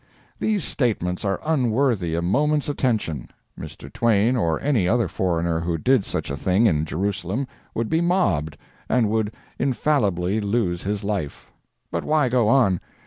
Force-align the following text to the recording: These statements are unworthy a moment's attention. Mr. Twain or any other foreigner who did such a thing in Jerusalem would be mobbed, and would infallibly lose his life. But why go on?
These 0.39 0.63
statements 0.63 1.23
are 1.23 1.39
unworthy 1.45 2.15
a 2.15 2.23
moment's 2.23 2.67
attention. 2.67 3.29
Mr. 3.55 3.93
Twain 3.93 4.35
or 4.35 4.59
any 4.59 4.87
other 4.87 5.07
foreigner 5.07 5.59
who 5.59 5.77
did 5.77 6.05
such 6.05 6.31
a 6.31 6.35
thing 6.35 6.65
in 6.65 6.85
Jerusalem 6.85 7.45
would 7.75 7.87
be 7.87 8.01
mobbed, 8.01 8.57
and 8.89 9.09
would 9.11 9.35
infallibly 9.59 10.41
lose 10.41 10.81
his 10.81 11.03
life. 11.03 11.51
But 11.91 12.03
why 12.03 12.29
go 12.29 12.47
on? 12.47 12.79